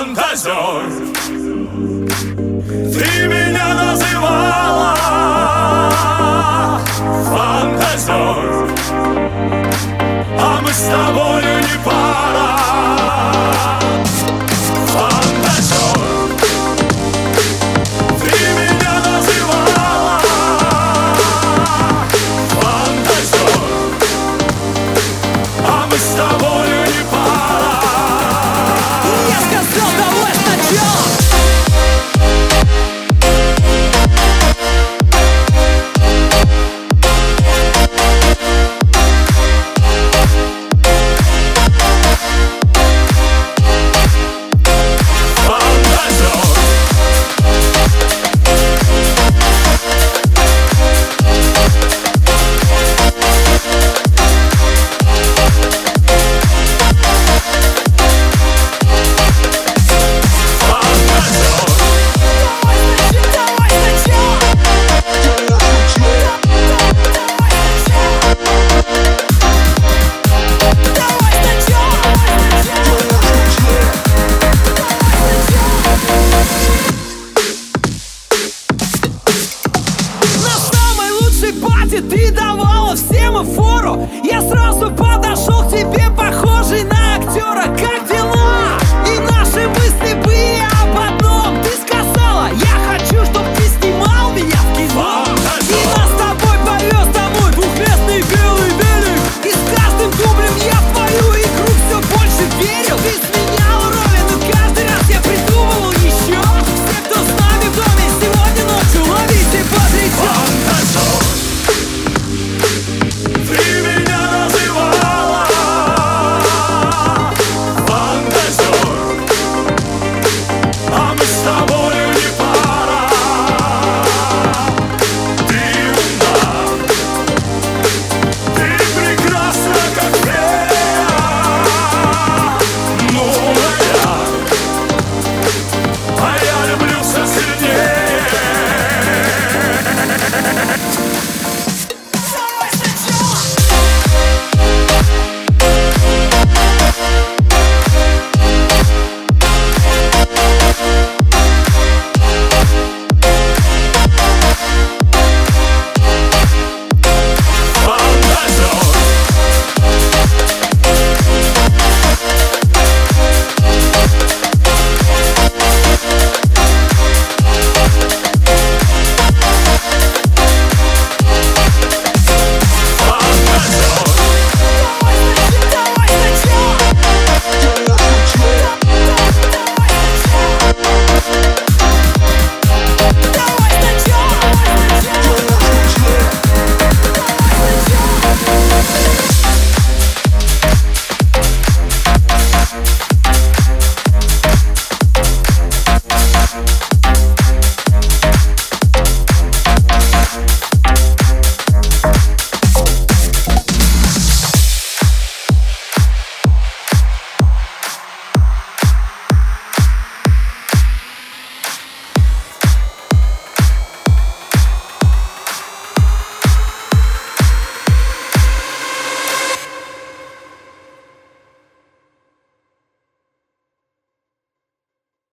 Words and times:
Fantazón. 0.00 1.39
сигнала 82.96 83.44
фору, 83.44 84.08
Я 84.24 84.40
сразу 84.42 84.90
подошел 84.90 85.62
к 85.64 85.70
тебе, 85.70 86.10
похожий 86.16 86.84
на 86.84 87.16
актера. 87.16 87.79